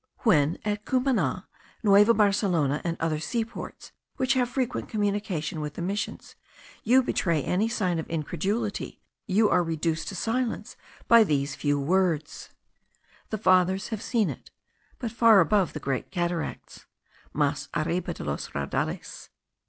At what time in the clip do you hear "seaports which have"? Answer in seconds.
3.19-4.49